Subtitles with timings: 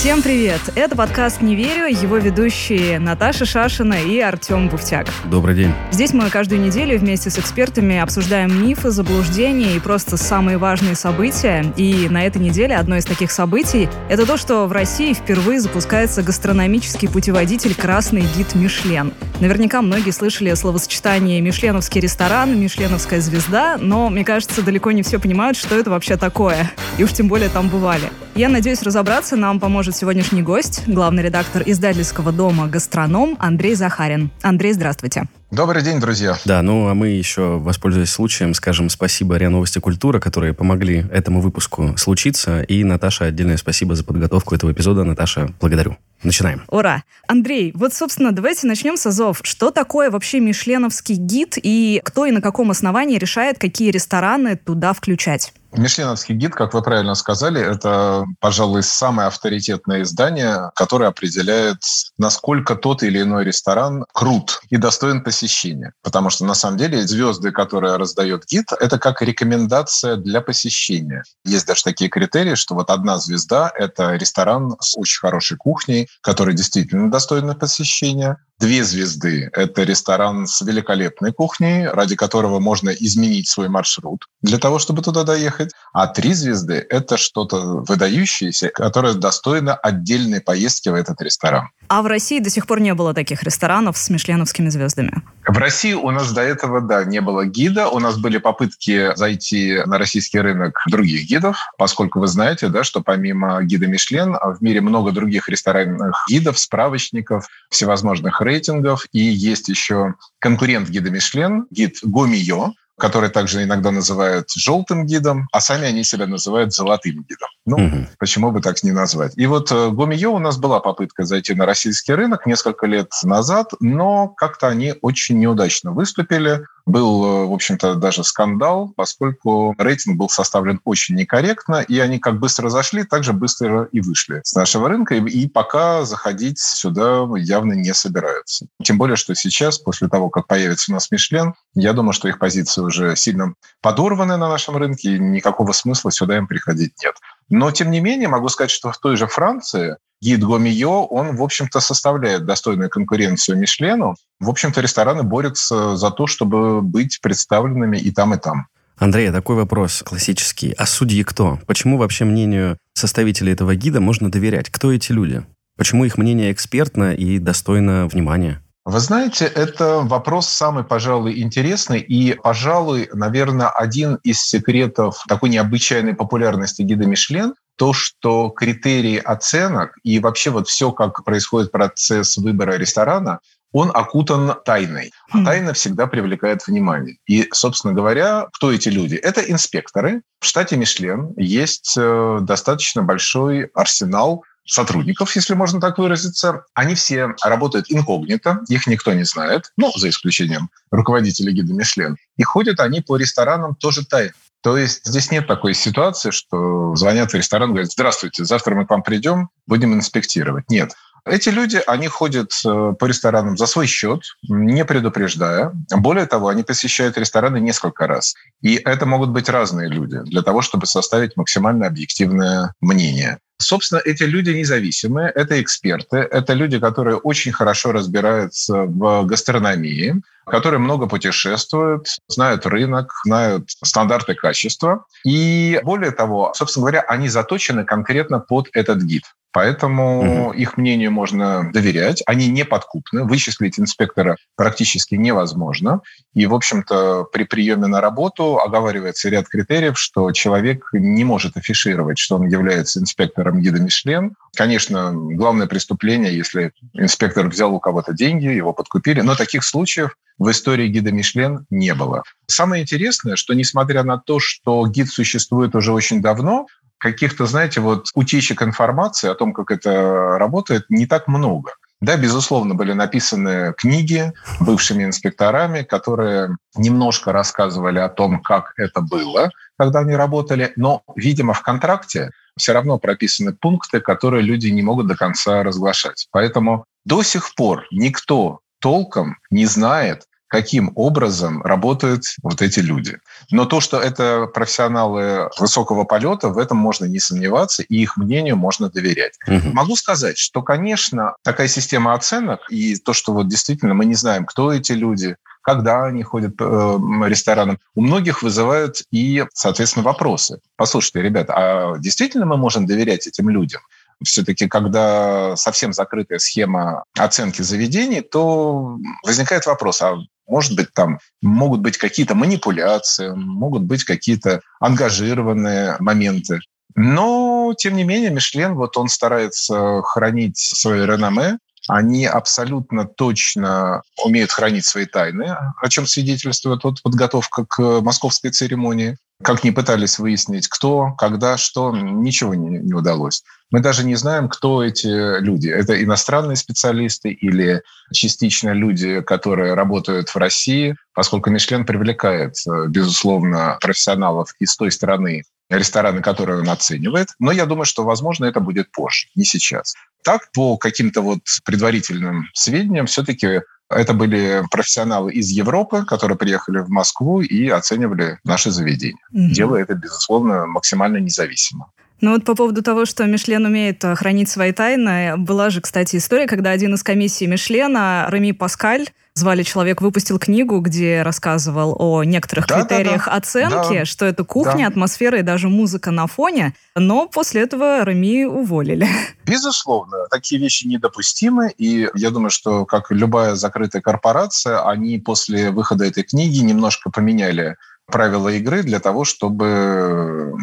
[0.00, 0.62] Всем привет!
[0.76, 5.08] Это подкаст «Не верю», его ведущие Наташа Шашина и Артем Буфтяк.
[5.26, 5.74] Добрый день.
[5.90, 11.70] Здесь мы каждую неделю вместе с экспертами обсуждаем мифы, заблуждения и просто самые важные события.
[11.76, 16.22] И на этой неделе одно из таких событий– это то, что в России впервые запускается
[16.22, 19.12] гастрономический путеводитель «Красный гид Мишлен».
[19.40, 25.58] Наверняка многие слышали словосочетание «мишленовский ресторан», «мишленовская звезда», но, мне кажется, далеко не все понимают,
[25.58, 26.70] что это вообще такое.
[26.96, 28.10] И уж тем более там бывали.
[28.34, 34.30] Я надеюсь, разобраться нам поможет поможет сегодняшний гость, главный редактор издательского дома «Гастроном» Андрей Захарин.
[34.42, 35.24] Андрей, здравствуйте.
[35.50, 36.38] Добрый день, друзья.
[36.44, 41.40] Да, ну а мы еще, воспользуясь случаем, скажем спасибо РИА Новости Культура, которые помогли этому
[41.40, 42.62] выпуску случиться.
[42.62, 45.02] И Наташа, отдельное спасибо за подготовку этого эпизода.
[45.02, 45.96] Наташа, благодарю.
[46.22, 46.62] Начинаем.
[46.68, 47.02] Ура!
[47.26, 49.40] Андрей, вот, собственно, давайте начнем с азов.
[49.42, 54.92] Что такое вообще мишленовский гид и кто и на каком основании решает, какие рестораны туда
[54.92, 55.52] включать?
[55.72, 61.78] Мишленовский гид, как вы правильно сказали, это, пожалуй, самое авторитетное издание, которое определяет,
[62.18, 65.92] насколько тот или иной ресторан крут и достоин посещения.
[66.02, 71.22] Потому что, на самом деле, звезды, которые раздает гид, это как рекомендация для посещения.
[71.44, 76.54] Есть даже такие критерии, что вот одна звезда– это ресторан с очень хорошей кухней, который
[76.54, 78.38] действительно достойный посещения.
[78.60, 84.78] Две звезды– это ресторан с великолепной кухней, ради которого можно изменить свой маршрут для того,
[84.78, 85.70] чтобы туда доехать.
[85.94, 91.70] А три звезды– это что-то выдающееся, которое достойно отдельной поездки в этот ресторан.
[91.88, 95.22] А в России до сих пор не было таких ресторанов с мишленовскими звездами?
[95.46, 97.88] В России у нас до этого, да, не было гида.
[97.88, 103.00] У нас были попытки зайти на российский рынок других гидов, поскольку вы знаете, да, что
[103.00, 109.06] помимо гида Мишлен в мире много других ресторанных гидов, справочников, всевозможных рейтингов.
[109.12, 115.60] И есть еще конкурент гида Мишлен, гид Гомио, который также иногда называют желтым гидом, а
[115.60, 117.48] сами они себя называют золотым гидом.
[117.66, 118.06] Ну, угу.
[118.18, 119.32] почему бы так не назвать?
[119.36, 123.72] И вот э, Гомио у нас была попытка зайти на российский рынок несколько лет назад,
[123.80, 126.64] но как-то они очень неудачно выступили.
[126.86, 132.38] Был, э, в общем-то, даже скандал, поскольку рейтинг был составлен очень некорректно, и они как
[132.38, 137.74] быстро зашли, так же быстро и вышли с нашего рынка, и пока заходить сюда явно
[137.74, 138.66] не собираются.
[138.82, 142.38] Тем более, что сейчас, после того, как появится у нас Мишлен, я думаю, что их
[142.38, 147.14] позиции уже сильно подорваны на нашем рынке, и никакого смысла сюда им приходить нет.
[147.48, 151.42] Но, тем не менее, могу сказать, что в той же Франции гид Гомио, он, в
[151.42, 154.16] общем-то, составляет достойную конкуренцию Мишлену.
[154.38, 158.66] В общем-то, рестораны борются за то, чтобы быть представленными и там, и там.
[158.98, 160.74] Андрей, такой вопрос классический.
[160.76, 161.58] А судьи кто?
[161.66, 164.68] Почему вообще мнению составителей этого гида можно доверять?
[164.68, 165.42] Кто эти люди?
[165.78, 168.62] Почему их мнение экспертно и достойно внимания?
[168.84, 176.14] Вы знаете, это вопрос самый, пожалуй, интересный и, пожалуй, наверное, один из секретов такой необычайной
[176.14, 182.76] популярности гида Мишлен то, что критерии оценок и вообще вот все, как происходит процесс выбора
[182.76, 183.38] ресторана,
[183.72, 185.12] он окутан тайной.
[185.30, 185.44] А хм.
[185.46, 187.16] тайна всегда привлекает внимание.
[187.26, 189.14] И, собственно говоря, кто эти люди?
[189.14, 190.20] Это инспекторы.
[190.40, 196.64] В штате Мишлен есть э, достаточно большой арсенал сотрудников, если можно так выразиться.
[196.74, 202.18] Они все работают инкогнито, их никто не знает, ну, за исключением руководителя гида Мишлен.
[202.36, 204.34] И ходят они по ресторанам тоже тайно.
[204.62, 208.90] То есть здесь нет такой ситуации, что звонят в ресторан говорят, здравствуйте, завтра мы к
[208.90, 210.68] вам придем, будем инспектировать.
[210.68, 210.92] Нет.
[211.24, 215.72] Эти люди, они ходят э, по ресторанам за свой счет, не предупреждая.
[215.90, 218.34] Более того, они посещают рестораны несколько раз.
[218.62, 223.38] И это могут быть разные люди для того, чтобы составить максимально объективное мнение.
[223.60, 230.80] Собственно, эти люди независимые, это эксперты, это люди, которые очень хорошо разбираются в гастрономии, которые
[230.80, 235.04] много путешествуют, знают рынок, знают стандарты качества.
[235.26, 239.24] И более того, собственно говоря, они заточены конкретно под этот гид.
[239.52, 240.52] Поэтому угу.
[240.52, 242.22] их мнению можно доверять.
[242.26, 243.24] Они не подкупны.
[243.24, 246.00] Вычислить инспектора практически невозможно.
[246.34, 252.18] И, в общем-то, при приеме на работу оговаривается ряд критериев, что человек не может афишировать,
[252.18, 254.36] что он является инспектором гида Мишлен.
[254.54, 259.20] Конечно, главное преступление, если инспектор взял у кого-то деньги, его подкупили.
[259.20, 262.22] Но таких случаев в истории гида Мишлен не было.
[262.46, 266.66] Самое интересное, что несмотря на то, что гид существует уже очень давно,
[267.00, 271.72] каких-то, знаете, вот утечек информации о том, как это работает, не так много.
[272.00, 279.50] Да, безусловно, были написаны книги бывшими инспекторами, которые немножко рассказывали о том, как это было,
[279.78, 285.08] когда они работали, но, видимо, в контракте все равно прописаны пункты, которые люди не могут
[285.08, 286.26] до конца разглашать.
[286.30, 293.18] Поэтому до сих пор никто толком не знает, каким образом работают вот эти люди.
[293.52, 298.56] Но то, что это профессионалы высокого полета, в этом можно не сомневаться, и их мнению
[298.56, 299.38] можно доверять.
[299.46, 299.72] Угу.
[299.72, 304.44] Могу сказать, что, конечно, такая система оценок и то, что вот действительно мы не знаем,
[304.44, 310.58] кто эти люди, когда они ходят по э, ресторанам, у многих вызывают и, соответственно, вопросы.
[310.74, 313.82] Послушайте, ребята, а действительно мы можем доверять этим людям?
[314.22, 320.18] все-таки, когда совсем закрытая схема оценки заведений, то возникает вопрос, а
[320.50, 326.60] может быть, там могут быть какие-то манипуляции, могут быть какие-то ангажированные моменты.
[326.94, 331.58] Но, тем не менее, Мишлен, вот он старается хранить свое реноме,
[331.88, 339.16] они абсолютно точно умеют хранить свои тайны, о чем свидетельствует вот подготовка к московской церемонии.
[339.42, 343.42] Как ни пытались выяснить, кто, когда, что, ничего не, не удалось.
[343.70, 345.68] Мы даже не знаем, кто эти люди.
[345.68, 347.82] Это иностранные специалисты или
[348.12, 352.56] частично люди, которые работают в России, поскольку Мишлен привлекает,
[352.88, 357.28] безусловно, профессионалов из той страны, рестораны, которые он оценивает.
[357.38, 359.94] Но я думаю, что, возможно, это будет позже, не сейчас.
[360.22, 366.88] Так, по каким-то вот предварительным сведениям, все-таки это были профессионалы из Европы, которые приехали в
[366.88, 369.48] Москву и оценивали наши заведения, mm-hmm.
[369.50, 371.90] делая это, безусловно, максимально независимо.
[372.20, 376.16] Ну вот по поводу того, что Мишлен умеет э, хранить свои тайны, была же, кстати,
[376.16, 382.24] история, когда один из комиссий Мишлена, Реми Паскаль, звали человек, выпустил книгу, где рассказывал о
[382.24, 383.36] некоторых да, критериях да, да.
[383.36, 384.04] оценки, да.
[384.04, 384.88] что это кухня, да.
[384.88, 386.74] атмосфера и даже музыка на фоне.
[386.94, 389.08] Но после этого Реми уволили.
[389.46, 391.72] Безусловно, такие вещи недопустимы.
[391.76, 397.76] И я думаю, что, как любая закрытая корпорация, они после выхода этой книги немножко поменяли
[398.06, 400.54] правила игры для того, чтобы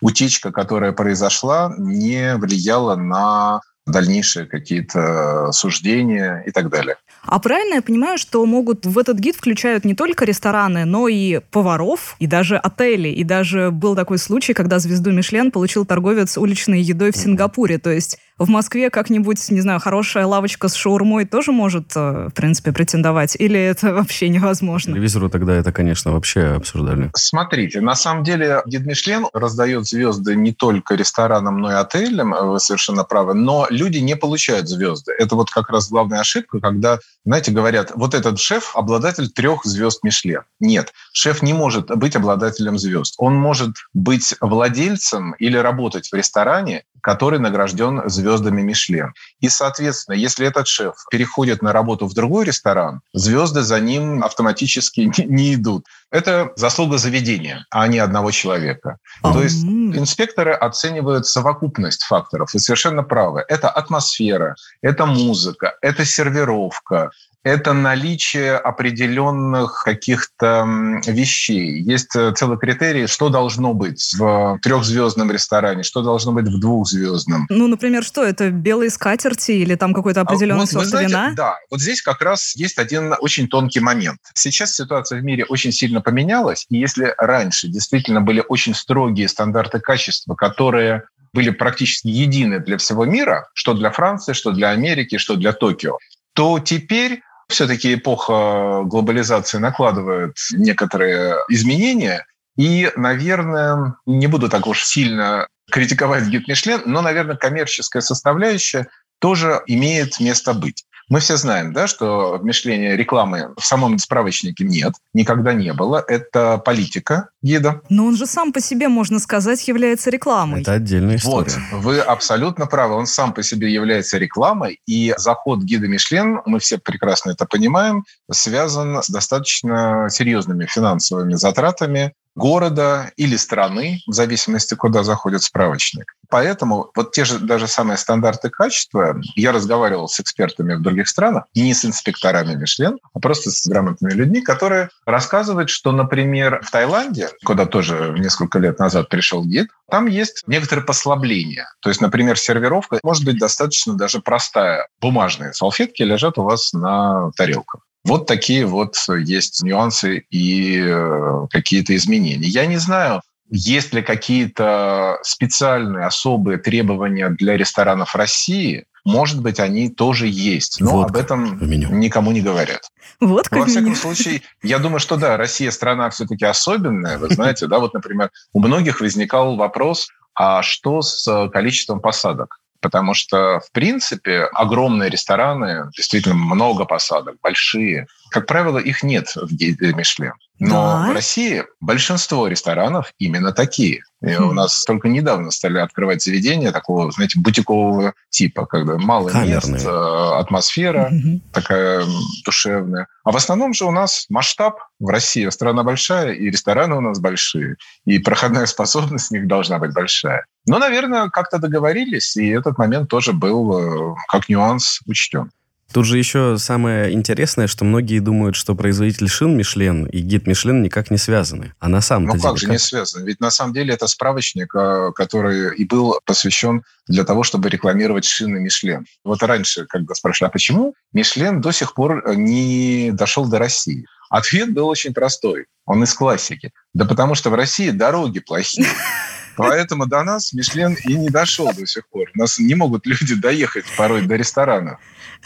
[0.00, 6.96] утечка, которая произошла, не влияла на дальнейшие какие-то суждения и так далее.
[7.22, 11.40] А правильно я понимаю, что могут в этот гид включают не только рестораны, но и
[11.50, 13.08] поваров, и даже отели.
[13.08, 17.78] И даже был такой случай, когда звезду Мишлен получил торговец уличной едой в Сингапуре.
[17.78, 22.34] То есть в Москве как-нибудь, не знаю, хорошая лавочка с шаурмой тоже может, э, в
[22.34, 23.36] принципе, претендовать?
[23.38, 24.92] Или это вообще невозможно?
[24.92, 27.10] Телевизору тогда это, конечно, вообще обсуждали.
[27.14, 32.60] Смотрите, на самом деле Гид Мишлен раздает звезды не только ресторанам, но и отелям, вы
[32.60, 35.12] совершенно правы, но люди не получают звезды.
[35.18, 40.04] Это вот как раз главная ошибка, когда знаете, говорят, вот этот шеф обладатель трех звезд
[40.04, 40.42] Мишлен.
[40.60, 43.14] Нет, шеф не может быть обладателем звезд.
[43.18, 49.12] Он может быть владельцем или работать в ресторане, который награжден звездами Мишлен.
[49.40, 55.12] И, соответственно, если этот шеф переходит на работу в другой ресторан, звезды за ним автоматически
[55.26, 55.86] не идут.
[56.10, 58.98] Это заслуга заведения, а не одного человека.
[59.22, 59.32] Mm-hmm.
[59.32, 62.54] То есть инспекторы оценивают совокупность факторов.
[62.54, 63.44] И совершенно правы.
[63.48, 67.10] Это атмосфера, это музыка, это сервировка,
[67.46, 70.66] это наличие определенных каких-то
[71.06, 71.80] вещей.
[71.80, 77.46] Есть э, целый критерий, что должно быть в трехзвездном ресторане, что должно быть в двухзвездном.
[77.48, 78.50] Ну, например, что это?
[78.50, 81.34] Белые скатерти или там какой-то определенный а, вот, сорт знаете, вина?
[81.36, 84.18] Да, вот здесь как раз есть один очень тонкий момент.
[84.34, 89.78] Сейчас ситуация в мире очень сильно поменялась, и если раньше действительно были очень строгие стандарты
[89.78, 95.36] качества, которые были практически едины для всего мира, что для Франции, что для Америки, что
[95.36, 95.98] для Токио,
[96.36, 102.26] то теперь все-таки эпоха глобализации накладывает некоторые изменения.
[102.56, 108.88] И, наверное, не буду так уж сильно критиковать гид Мишлен, но, наверное, коммерческая составляющая
[109.18, 110.84] тоже имеет место быть.
[111.08, 116.04] Мы все знаем, да, что в Мишлене рекламы в самом справочнике нет, никогда не было.
[116.06, 117.80] Это политика гида.
[117.88, 120.62] Но он же сам по себе, можно сказать, является рекламой.
[120.62, 121.52] Это отдельная история.
[121.70, 122.94] Вот, вы абсолютно правы.
[122.94, 128.04] Он сам по себе является рекламой, и заход гида Мишлен, мы все прекрасно это понимаем,
[128.30, 136.14] связан с достаточно серьезными финансовыми затратами города или страны, в зависимости, куда заходит справочник.
[136.28, 141.44] Поэтому вот те же даже самые стандарты качества, я разговаривал с экспертами в других странах,
[141.54, 147.30] не с инспекторами Мишлен, а просто с грамотными людьми, которые рассказывают, что, например, в Таиланде,
[147.44, 151.68] куда тоже несколько лет назад пришел гид, там есть некоторые послабления.
[151.80, 154.88] То есть, например, сервировка может быть достаточно даже простая.
[155.00, 157.82] Бумажные салфетки лежат у вас на тарелках.
[158.06, 162.48] Вот такие вот есть нюансы и э, какие-то изменения.
[162.48, 163.20] Я не знаю,
[163.50, 170.90] есть ли какие-то специальные особые требования для ресторанов России, может быть, они тоже есть, но
[170.90, 171.90] вот об этом меню.
[171.90, 172.90] никому не говорят.
[173.20, 173.96] Вот Во всяком меню.
[173.96, 177.16] случае, я думаю, что да, Россия страна все-таки особенная.
[177.18, 182.58] Вы знаете, да, вот, например, у многих возникал вопрос, а что с количеством посадок.
[182.86, 188.06] Потому что, в принципе, огромные рестораны, действительно много посадок, большие.
[188.30, 190.32] Как правило, их нет в гиде Мишлен.
[190.58, 191.10] Но да.
[191.10, 194.02] в России большинство ресторанов именно такие.
[194.22, 194.48] И хм.
[194.48, 199.74] у нас только недавно стали открывать заведения такого, знаете, бутикового типа, когда мало Камерные.
[199.74, 201.40] мест, атмосфера угу.
[201.52, 202.04] такая
[202.44, 203.06] душевная.
[203.24, 207.20] А в основном же у нас масштаб в России, страна большая, и рестораны у нас
[207.20, 210.46] большие, и проходная способность у них должна быть большая.
[210.66, 215.50] Но, наверное, как-то договорились, и этот момент тоже был э, как нюанс учтен.
[215.92, 220.82] Тут же еще самое интересное, что многие думают, что производитель шин Мишлен и гид Мишлен
[220.82, 221.74] никак не связаны.
[221.78, 222.40] А на самом деле...
[222.42, 223.24] Ну как же не связаны?
[223.24, 228.24] Ведь на самом деле это справочник, а, который и был посвящен для того, чтобы рекламировать
[228.24, 229.06] шины Мишлен.
[229.24, 234.06] Вот раньше, когда спрашивали, а почему Мишлен до сих пор не дошел до России?
[234.28, 235.66] Ответ был очень простой.
[235.84, 236.72] Он из классики.
[236.94, 238.88] Да потому что в России дороги плохие.
[239.56, 242.28] Поэтому до нас Мишлен и не дошел до сих пор.
[242.34, 244.98] У нас не могут люди доехать порой до ресторана.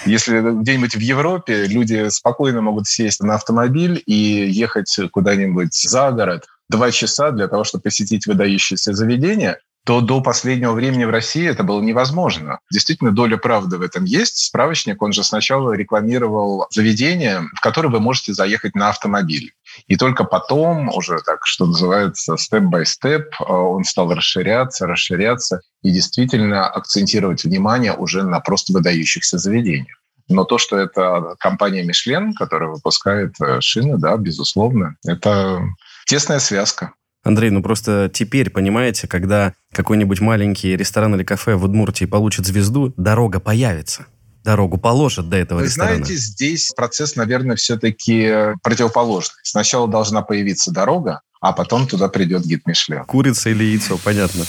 [0.06, 6.46] Если где-нибудь в Европе люди спокойно могут сесть на автомобиль и ехать куда-нибудь за город
[6.68, 11.64] два часа для того, чтобы посетить выдающееся заведение, то до последнего времени в России это
[11.64, 12.60] было невозможно.
[12.70, 14.36] Действительно, доля правды в этом есть.
[14.38, 19.52] Справочник, он же сначала рекламировал заведение, в которое вы можете заехать на автомобиль.
[19.86, 27.44] И только потом, уже так, что называется, степ-бай-степ, он стал расширяться, расширяться и действительно акцентировать
[27.44, 29.96] внимание уже на просто выдающихся заведениях.
[30.28, 35.60] Но то, что это компания Мишлен, которая выпускает э, шины, да, безусловно, это
[36.06, 36.92] тесная связка.
[37.22, 42.94] Андрей, ну просто теперь, понимаете, когда какой-нибудь маленький ресторан или кафе в Удмуртии получит звезду,
[42.96, 44.06] дорога появится.
[44.42, 45.96] Дорогу положат до этого Вы ресторана.
[45.96, 49.36] знаете, здесь процесс, наверное, все-таки противоположный.
[49.42, 53.04] Сначала должна появиться дорога, а потом туда придет гид Мишлен.
[53.04, 54.44] Курица или яйцо, понятно.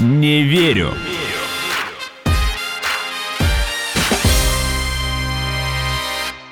[0.00, 0.92] Не верю.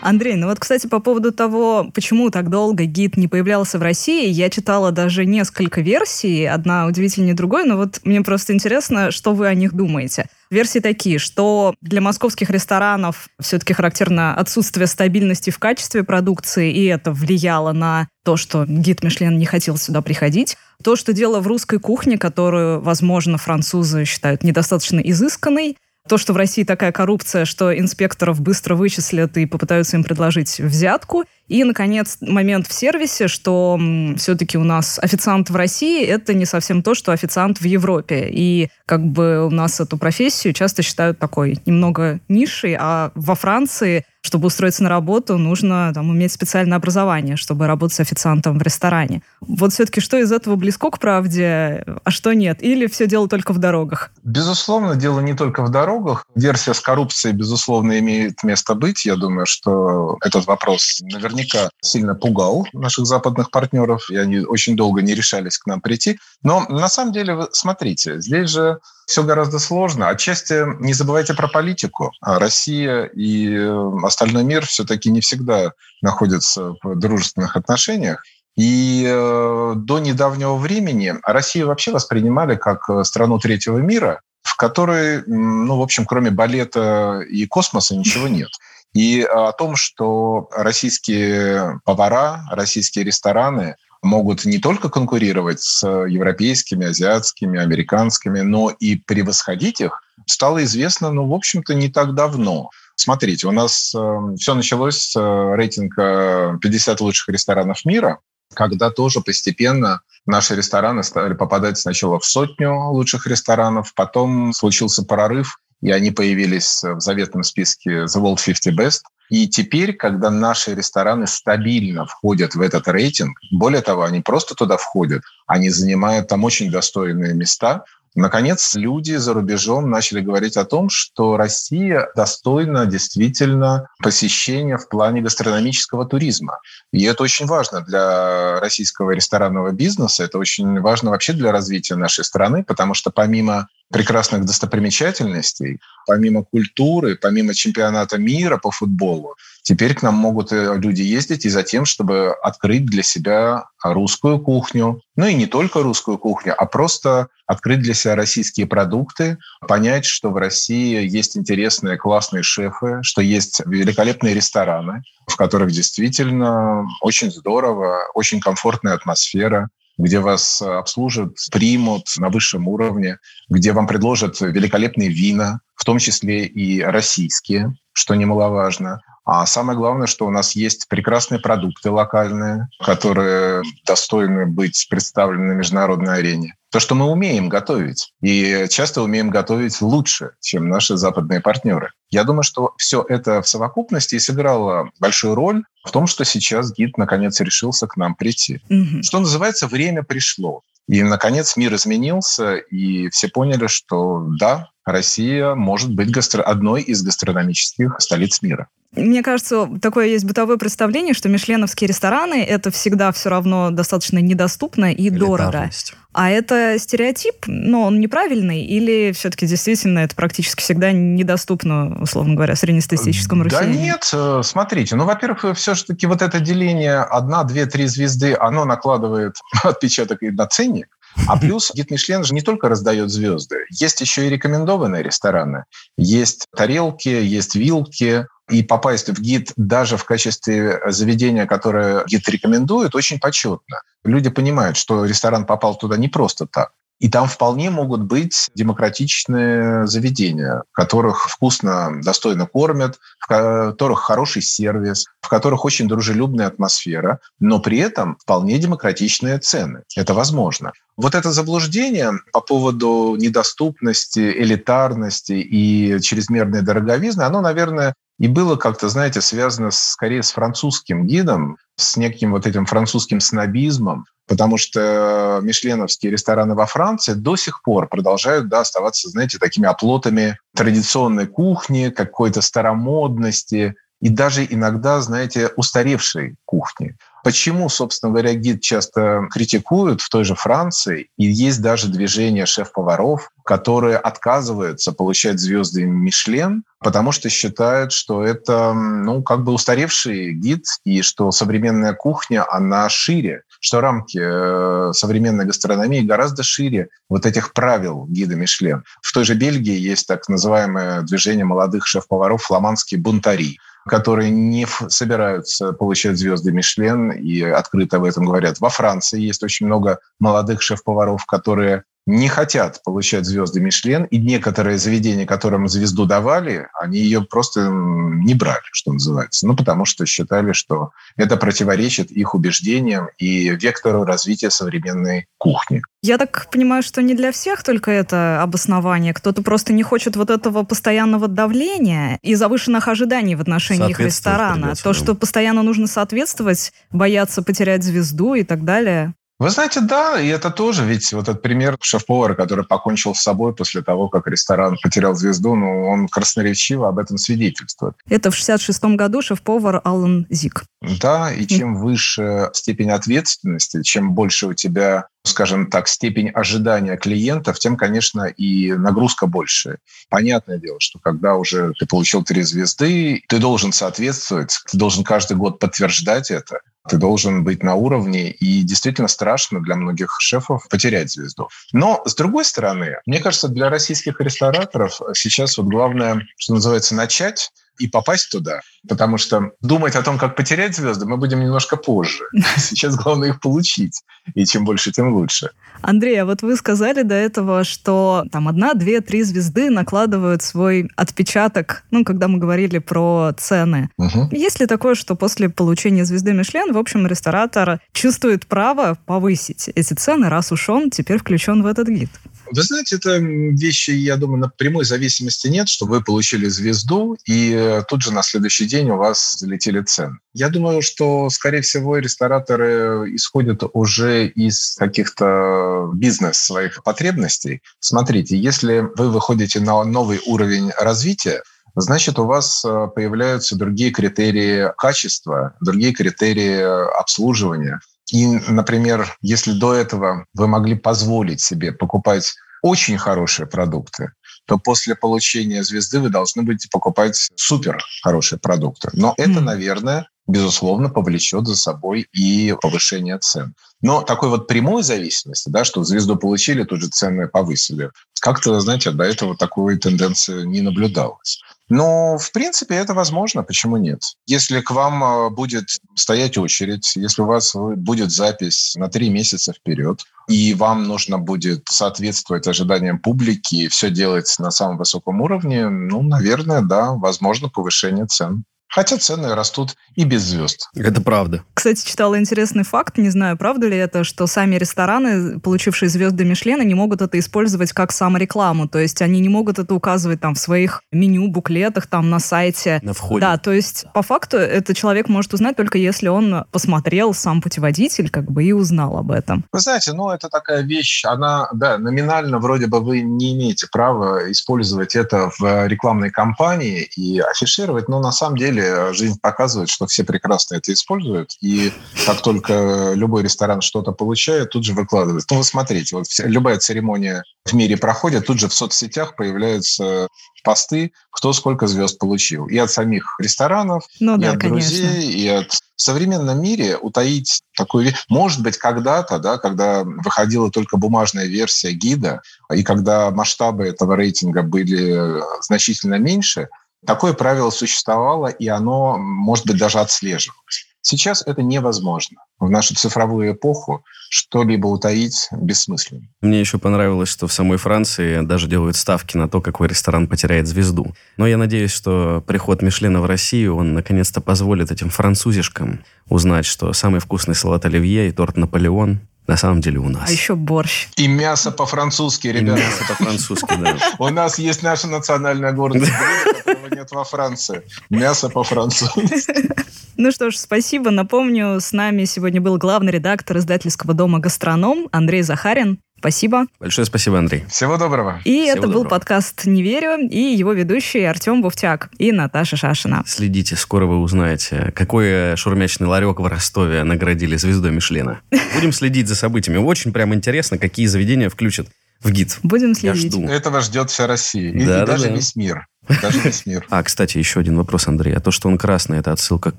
[0.05, 4.29] Андрей, ну вот, кстати, по поводу того, почему так долго гид не появлялся в России,
[4.29, 9.47] я читала даже несколько версий, одна удивительнее другой, но вот мне просто интересно, что вы
[9.47, 10.27] о них думаете.
[10.51, 17.11] Версии такие, что для московских ресторанов все-таки характерно отсутствие стабильности в качестве продукции, и это
[17.11, 20.59] влияло на то, что гид Мишлен не хотел сюда приходить.
[20.83, 25.77] То, что дело в русской кухне, которую, возможно, французы считают недостаточно изысканной,
[26.09, 31.25] то, что в России такая коррупция, что инспекторов быстро вычислят и попытаются им предложить взятку.
[31.49, 33.79] И, наконец, момент в сервисе, что
[34.17, 38.29] все-таки у нас официант в России— это не совсем то, что официант в Европе.
[38.31, 44.05] И как бы у нас эту профессию часто считают такой немного нишей, а во Франции
[44.25, 49.23] чтобы устроиться на работу, нужно там, иметь специальное образование, чтобы работать официантом в ресторане.
[49.41, 52.63] Вот все-таки что из этого близко к правде, а что нет?
[52.63, 54.13] Или все дело только в дорогах?
[54.23, 56.25] Безусловно, дело не только в дорогах.
[56.35, 59.05] Версия с коррупцией, безусловно, имеет место быть.
[59.05, 61.34] Я думаю, что этот вопрос наверняка
[61.83, 66.19] сильно пугал наших западных партнеров, и они очень долго не решались к нам прийти.
[66.43, 70.09] Но на самом деле, смотрите, здесь же все гораздо сложно.
[70.09, 72.13] Отчасти не забывайте про политику.
[72.21, 78.23] А Россия и э, остальной мир все-таки не всегда находятся в дружественных отношениях.
[78.57, 85.23] И э, до недавнего времени Россию вообще воспринимали как э, страну третьего мира, в которой,
[85.27, 88.51] ну, в общем, кроме балета и космоса ничего нет.
[88.95, 97.59] И о том, что российские повара, российские рестораны могут не только конкурировать с европейскими, азиатскими,
[97.59, 102.71] американскими, но и превосходить их, стало известно, ну, в общем-то, не так давно.
[102.97, 108.21] Смотрите, у нас э, все началось с э, рейтинга 50 лучших ресторанов мира,
[108.55, 115.59] когда тоже постепенно наши рестораны стали попадать сначала в сотню лучших ресторанов, потом случился прорыв,
[115.81, 119.01] и они появились в заветном списке The World 50 Best.
[119.31, 124.77] И теперь, когда наши рестораны стабильно входят в этот рейтинг, более того, они просто туда
[124.77, 127.85] входят, они занимают там очень достойные места,
[128.17, 135.21] Наконец, люди за рубежом начали говорить о том, что Россия достойна действительно посещения в плане
[135.21, 136.61] гастрономического туризма.
[136.93, 142.25] И это очень важно для российского ресторанного бизнеса, это очень важно вообще для развития нашей
[142.25, 150.03] страны, потому что помимо прекрасных достопримечательностей, помимо культуры, помимо чемпионата мира по футболу, Теперь к
[150.03, 155.01] нам могут э, люди ездить и за тем, чтобы открыть для себя русскую кухню.
[155.17, 160.31] Ну и не только русскую кухню, а просто открыть для себя российские продукты, понять, что
[160.31, 168.01] в России есть интересные, классные шефы, что есть великолепные рестораны, в которых действительно очень здорово,
[168.13, 173.17] очень комфортная атмосфера, где вас обслужат, примут на высшем уровне,
[173.49, 179.01] где вам предложат великолепные вина, в том числе и российские, что немаловажно.
[179.25, 185.59] А самое главное, что у нас есть прекрасные продукты локальные, которые достойны быть представлены на
[185.59, 186.55] международной арене.
[186.71, 188.13] То, что мы умеем готовить.
[188.21, 191.91] И часто умеем готовить лучше, чем наши западные партнеры.
[192.11, 196.99] Я думаю, что все это в совокупности сыграло большую роль в том, что сейчас гид
[196.99, 198.61] наконец решился к нам прийти.
[198.69, 199.03] Угу.
[199.03, 200.63] Что называется, время пришло.
[200.87, 206.43] И, наконец, мир изменился, и все поняли, что да, Россия может быть гастро...
[206.43, 208.69] одной из гастрономических столиц мира.
[208.97, 214.93] Мне кажется, такое есть бытовое представление, что мишленовские рестораны— это всегда все равно достаточно недоступно
[214.93, 215.71] и дорого.
[216.13, 222.55] А это стереотип, но он неправильный, или все-таки действительно это практически всегда недоступно, условно говоря,
[222.55, 223.75] среднестатистическому россиянину?
[223.75, 228.65] Да нет, э, смотрите, ну, во-первых, все-таки вот это деление одна, две, три звезды, оно
[228.65, 229.35] накладывает
[229.65, 230.87] отпечаток и на ценник,
[231.27, 235.65] а плюс гид Мишлен же не только раздает звезды, есть еще и рекомендованные рестораны.
[235.97, 242.95] Есть тарелки, есть вилки, и попасть в гид даже в качестве заведения, которое гид рекомендует,
[242.95, 243.83] очень почетно.
[244.05, 246.73] Люди понимают, что ресторан попал туда не просто так.
[247.01, 254.43] И там вполне могут быть демократичные заведения, в которых вкусно, достойно кормят, в которых хороший
[254.43, 259.83] сервис, в которых очень дружелюбная атмосфера, но при этом вполне демократичные цены.
[259.97, 260.73] Это возможно.
[260.97, 268.89] Вот это заблуждение по поводу недоступности, элитарности и чрезмерной дороговизны, оно, наверное, и было как-то,
[268.89, 276.13] знаете, связано скорее с французским гидом, с неким вот этим французским снобизмом, потому что мишленовские
[276.13, 282.41] рестораны во Франции до сих пор продолжают да, оставаться, знаете, такими оплотами традиционной кухни, какой-то
[282.41, 286.97] старомодности и даже иногда, знаете, устаревшей кухни.
[287.25, 293.31] Почему, собственно говоря, гид часто критикуют в той же Франции, и есть даже движение шеф-поваров,
[293.47, 300.67] которые отказываются получать звезды Мишлен, потому что считают, что это, ну, как бы устаревший гид,
[300.85, 307.55] и что современная кухня, она шире, что рамки э, современной гастрономии гораздо шире вот этих
[307.55, 308.85] правил гида Мишлен.
[309.01, 315.73] В той же Бельгии есть так называемое движение молодых шеф-поваров «Фламандские бунтари», которые не собираются
[315.73, 318.61] получать звезды Мишлен и открыто об этом говорят.
[318.61, 324.79] Во Франции есть очень много молодых шеф-поваров, которые не хотят получать звезды Мишлен, и некоторые
[324.79, 329.47] заведения, которым звезду давали, они ее просто не брали, что называется.
[329.47, 335.83] Ну, потому что считали, что это противоречит их убеждениям и вектору развития современной кухни.
[336.03, 339.15] Я так понимаю, что не для всех только это обоснование.
[339.15, 344.75] Кто-то просто не хочет вот этого постоянного давления и завышенных ожиданий в отношении их ресторана.
[344.75, 349.15] То, что постоянно нужно соответствовать, бояться потерять звезду и так далее.
[349.41, 353.55] Вы знаете, да, и это тоже, ведь вот этот пример шеф-повара, который покончил с собой
[353.55, 357.95] после того, как ресторан потерял звезду, ну, он красноречиво об этом свидетельствует.
[358.09, 360.65] Это в 66-м году шеф-повар Аллан Зик.
[361.01, 367.59] Да, и чем выше степень ответственности, чем больше у тебя скажем так, степень ожидания клиентов,
[367.59, 369.79] тем, конечно, и нагрузка больше.
[370.11, 375.37] Понятное дело, что когда уже ты получил три звезды, ты должен соответствовать, ты должен каждый
[375.39, 376.59] год подтверждать это.
[376.89, 381.49] Ты должен быть на уровне, и действительно страшно для многих шефов потерять звезду.
[381.73, 387.51] Но, с другой стороны, мне кажется, для российских рестораторов сейчас вот главное, что называется, начать
[387.79, 388.61] и попасть туда.
[388.89, 392.25] Потому что думать о том, как потерять звезды, мы будем немножко позже.
[392.57, 394.03] Сейчас главное их получить.
[394.35, 395.51] И чем больше, тем лучше.
[395.83, 400.89] Андрей, а вот вы сказали до этого, что там одна, две, три звезды накладывают свой
[400.97, 403.91] отпечаток, ну, когда мы говорили про цены.
[403.99, 404.29] Угу.
[404.33, 409.95] Есть ли такое, что после получения звезды Мишлен, в общем, ресторатор чувствует право повысить эти
[409.95, 412.11] цены, раз уж он теперь включен в этот гид?
[412.55, 417.53] Вы знаете, это вещи, я думаю, на прямой зависимости нет, что вы получили звезду, и
[417.53, 420.19] э, тут же на следующий день у вас залетели цены.
[420.35, 427.61] Я думаю, что, скорее всего, рестораторы исходят уже из каких-то бизнес своих потребностей.
[427.81, 431.43] Смотрите, если вы выходите на новый уровень развития,
[431.75, 436.61] значит, у вас э, появляются другие критерии качества, другие критерии
[437.01, 437.81] обслуживания.
[438.13, 444.13] И, например, если до этого вы могли позволить себе покупать очень хорошие продукты,
[444.47, 448.91] то после получения звезды вы должны будете покупать супер хорошие продукты.
[448.93, 453.55] Но это, наверное, безусловно, повлечет за собой и повышение цен.
[453.81, 457.91] Но такой вот прямой зависимости, да, что звезду получили, тут же цены повысили,
[458.21, 461.43] как-то, знаете, до этого такой тенденции не наблюдалось.
[461.69, 463.43] Но, в принципе, это возможно.
[463.43, 464.01] Почему нет?
[464.27, 469.53] Если к вам э, будет стоять очередь, если у вас будет запись на три месяца
[469.53, 475.69] вперед, и вам нужно будет соответствовать ожиданиям публики и все делать на самом высоком уровне,
[475.69, 478.45] ну, наверное, да, возможно повышение цен.
[478.75, 480.69] Хотя цены растут и без звезд.
[480.75, 481.45] Это правда.
[481.55, 486.65] Кстати, читала интересный факт, не знаю, правда ли это, что сами рестораны, получившие звезды Мишлена,
[486.65, 488.67] не могут это использовать как саморекламу.
[488.67, 492.81] То есть они не могут это указывать там в своих меню, буклетах, там на сайте.
[492.83, 493.21] На входе.
[493.21, 498.11] Да, то есть по факту это человек может узнать только если он посмотрел сам путеводитель,
[498.11, 499.45] как бы и узнал об этом.
[499.53, 504.33] Вы знаете, ну это такая вещь, она, да, номинально вроде бы вы не имеете права
[504.33, 510.05] использовать это в рекламной кампании и афишировать, но на самом деле жизнь показывает, что все
[510.05, 511.73] прекрасно это используют, и
[512.07, 515.25] как только любой ресторан что-то получает, тут же выкладывает.
[515.31, 520.09] Ну, вы смотрите, вот вся, любая церемония в мире проходит, тут же в соцсетях появляются
[520.43, 522.47] посты, кто сколько звезд получил.
[522.47, 524.71] И от самих ресторанов, ну, и да, от конечно.
[524.71, 525.53] друзей, и от...
[525.77, 528.05] В современном мире утаить такую вещь...
[528.09, 532.23] Может быть, когда-то, да, когда выходила только бумажная версия гида,
[532.55, 536.49] и когда масштабы этого рейтинга были значительно меньше,
[536.87, 540.67] Такое правило существовало, и оно, может быть, даже отслеживалось.
[540.87, 542.19] Сейчас это невозможно.
[542.39, 546.03] В нашу цифровую эпоху что-либо утаить бессмысленно.
[546.21, 550.47] Мне еще понравилось, что в самой Франции даже делают ставки на то, какой ресторан потеряет
[550.47, 550.95] звезду.
[551.17, 556.71] Но я надеюсь, что приход Мишлена в Россию, он наконец-то позволит этим французишкам узнать, что
[556.75, 560.09] самый вкусный салат оливье и торт Наполеон на самом деле у нас.
[560.09, 560.89] А еще борщ.
[560.97, 562.61] И мясо по-французски, И ребята.
[562.61, 563.77] мясо по-французски, да.
[563.99, 565.91] У нас есть наша национальная гордость,
[566.45, 567.63] которого нет во Франции.
[567.91, 569.49] Мясо по-французски.
[569.97, 570.91] Ну что ж, спасибо.
[570.91, 575.79] Напомню, с нами сегодня был главный редактор издательского дома «Гастроном» Андрей Захарин.
[576.05, 576.45] Спасибо.
[576.61, 577.45] Большое спасибо, Андрей.
[577.49, 578.21] Всего доброго.
[578.27, 578.91] И Всего это был доброго.
[578.91, 583.05] подкаст «Не верю» и его ведущие Артем Буфтяк и Наташа Шашина.
[583.07, 588.21] Следите, скоро вы узнаете, какой шурмячный ларек в Ростове наградили звездой Мишлена.
[588.55, 589.57] Будем следить за событиями.
[589.57, 591.69] Очень прям интересно, какие заведения включат
[592.03, 592.39] в гид.
[592.43, 593.13] Будем Я следить.
[593.15, 593.27] жду.
[593.27, 594.53] Этого ждет вся Россия.
[594.53, 595.15] И, и Да, да, даже да.
[595.15, 595.67] весь мир.
[596.03, 596.67] Даже весь мир.
[596.71, 598.15] А, кстати, еще один вопрос, Андрей.
[598.15, 599.59] А то, что он красный, это отсылка к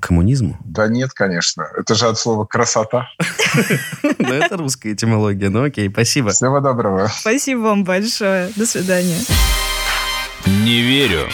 [0.00, 0.58] коммунизму?
[0.64, 1.66] Да нет, конечно.
[1.78, 3.08] Это же от слова «красота».
[4.18, 5.50] Ну, это русская этимология.
[5.50, 6.30] Ну, окей, спасибо.
[6.30, 7.08] Всего доброго.
[7.08, 8.50] Спасибо вам большое.
[8.56, 9.18] До свидания.
[10.46, 11.28] Не верю.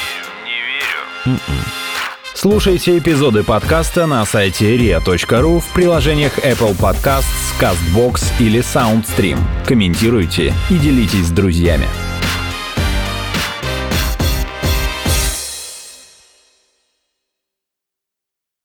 [0.44, 1.40] Не верю.
[2.34, 7.24] Слушайте эпизоды подкаста на сайте ria.ru в приложениях Apple Podcasts,
[7.60, 9.38] CastBox или SoundStream.
[9.66, 11.86] Комментируйте и делитесь с друзьями.